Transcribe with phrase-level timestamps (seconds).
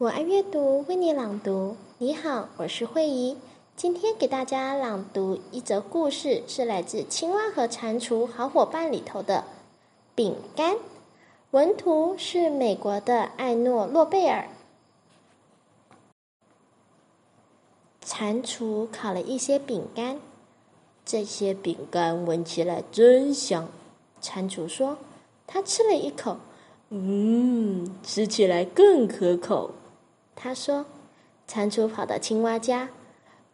[0.00, 1.74] 我爱阅读，为你朗读。
[1.98, 3.36] 你好，我是慧怡。
[3.74, 9.42] 今天给大家朗读一则故事，是来自《青蛙和蟾蜍好伙伴》里头的
[10.14, 10.76] 饼干。
[11.50, 14.48] 文图是美国的艾诺·诺贝尔。
[18.00, 20.20] 蟾蜍烤了一些饼干，
[21.04, 23.68] 这些饼干闻起来真香。
[24.20, 24.96] 蟾蜍说
[25.48, 26.36] ：“他吃了一口，
[26.90, 29.72] 嗯，吃起来更可口。”
[30.40, 30.86] 他说
[31.48, 32.90] ：“蟾蜍跑到青蛙家，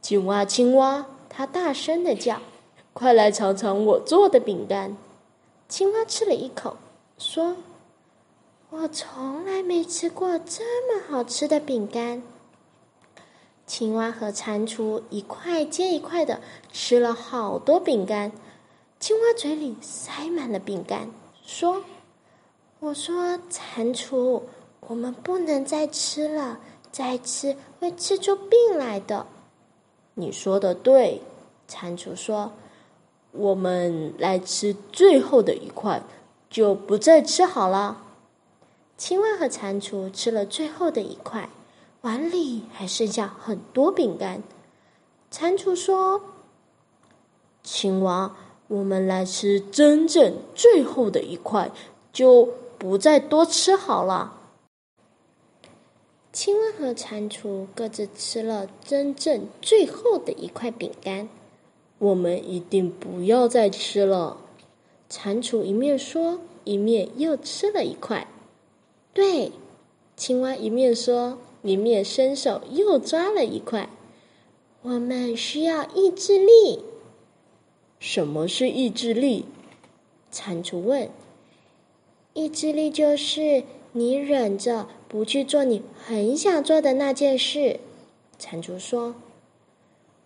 [0.02, 2.42] 青蛙，青蛙，它大声的叫，
[2.92, 4.94] 快来尝尝我做的饼干。”
[5.66, 6.76] 青蛙吃了一口，
[7.16, 7.56] 说
[8.68, 12.22] ：“我从来没吃过这么好吃的饼干。”
[13.66, 18.30] 青蛙和蟾蜍一块接一块的吃了好多饼干，
[19.00, 21.08] 青蛙嘴里塞满了饼干，
[21.42, 21.82] 说
[22.80, 24.42] ：“我说，蟾蜍，
[24.80, 26.60] 我们不能再吃了。”
[26.94, 29.26] 再吃会吃出病来的。
[30.14, 31.22] 你说的对，
[31.66, 32.52] 蟾蜍说
[33.32, 36.00] ：“我们来吃最后的一块，
[36.48, 38.00] 就不再吃好了。”
[38.96, 41.50] 青蛙和蟾蜍吃了最后的一块，
[42.02, 44.40] 碗里还剩下很多饼干。
[45.32, 46.20] 蟾蜍说
[47.64, 48.36] ：“青蛙，
[48.68, 51.72] 我们来吃真正最后的一块，
[52.12, 52.48] 就
[52.78, 54.42] 不再多吃好了。”
[56.34, 61.28] 青蛙和蟾蜍各自吃了真正最后的一块饼干。
[61.98, 64.38] 我们一定不要再吃了。
[65.08, 68.26] 蟾蜍一面说，一面又吃了一块。
[69.12, 69.52] 对，
[70.16, 73.88] 青蛙一面说，一面伸手又抓了一块。
[74.82, 76.82] 我们需要意志力。
[78.00, 79.44] 什么是意志力？
[80.32, 81.08] 蟾蜍问。
[82.32, 83.62] 意志力就是
[83.92, 84.88] 你忍着。
[85.14, 87.78] 不去做你很想做的那件事，
[88.36, 89.14] 蟾蜍说：“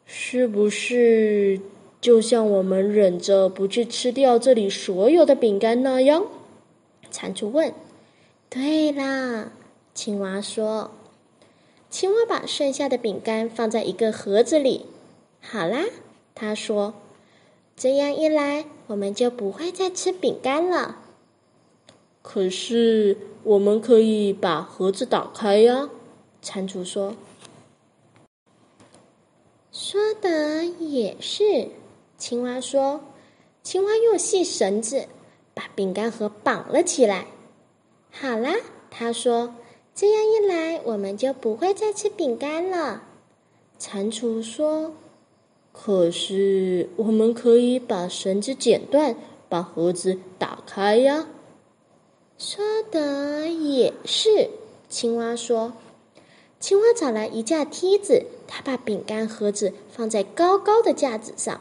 [0.07, 1.61] 是不是
[2.01, 6.25] 就像我们忍着不去吃掉这里所有的饼干那样？”
[7.13, 7.75] 蟾蜍问。
[8.49, 9.53] “对啦。”
[9.93, 10.91] 青蛙说。
[11.91, 14.87] 青蛙把剩下的饼干放在一个盒子里。
[15.43, 15.85] 好啦，
[16.35, 16.95] 他说
[17.77, 21.01] ：“这样一来，我们就不会再吃饼干了。”
[22.23, 23.17] 可是，
[23.49, 25.89] 我们可以把盒子打开呀。
[26.43, 27.17] 蟾蜍说
[29.73, 31.71] ：“说的也是。”
[32.19, 33.01] 青蛙说
[33.65, 35.07] ：“青蛙用细绳子
[35.55, 37.29] 把饼干盒绑了起来。”
[38.13, 38.55] 好啦，
[38.91, 39.55] 他说
[39.97, 43.05] ：“这样一来，我们就不会再吃饼干了。”
[43.81, 44.93] 蟾蜍说
[45.73, 49.17] ：“可是，我们可以把绳子剪断，
[49.49, 51.29] 把盒子打开呀。”
[52.39, 54.51] 说的也是，
[54.89, 55.73] 青蛙说
[56.61, 61.61] ：“青蛙找来一架梯子，它把饼干盒子放在高高的架子上。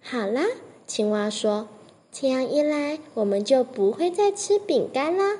[0.00, 0.46] 好啦，
[0.86, 1.66] 青蛙说
[2.12, 5.38] ：‘这样一来，我们就不会再吃饼干啦。’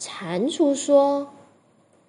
[0.00, 1.28] 蟾蜍说：‘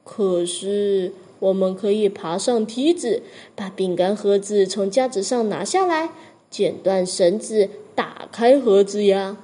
[0.06, 3.24] 可是我们可以爬上梯子，
[3.58, 6.12] 把饼干盒子从架子上拿下来，
[6.50, 9.36] 剪断绳子，打开盒子呀。’”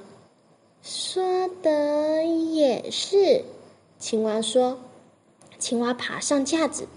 [0.82, 3.44] 说的也是，
[3.98, 4.80] 青蛙说
[5.58, 6.88] ：“青蛙爬上架子，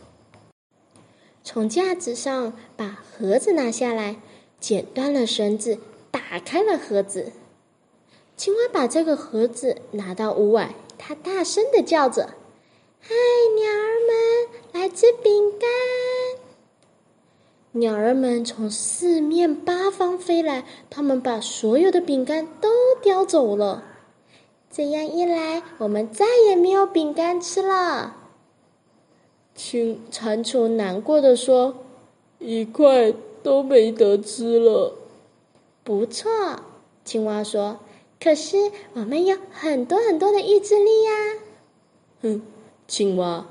[1.43, 4.21] 从架子上把盒子拿下来，
[4.57, 5.79] 剪断了绳子，
[6.11, 7.33] 打开了盒子。
[8.37, 12.35] 青蛙把这个盒子拿到屋外，它大声的叫着
[13.01, 13.13] ：‘嗨，
[13.57, 15.69] 鸟儿们，来吃饼干！’”
[17.75, 22.69] 鸟儿们从四面八方飞来，它们把所有的饼干都
[23.01, 23.83] 叼走了。
[24.69, 28.15] 这样一来，我们再也没有饼干吃了。
[29.55, 31.75] 青蟾蜍难过的说
[32.37, 33.11] ：“一块
[33.41, 34.95] 都没得吃了。”
[35.83, 36.29] 不错，
[37.03, 37.79] 青蛙说
[38.21, 41.11] ：“可是我们有很多很多的意志力呀。”
[42.21, 42.41] 哼，
[42.87, 43.47] 青蛙，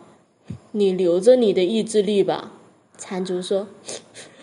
[0.71, 2.53] 你留着你的意志力吧。
[2.99, 3.67] 蟾蜍说：“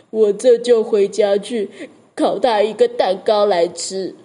[0.10, 1.70] 我这就回家去
[2.16, 4.16] 烤他一个蛋糕来吃。”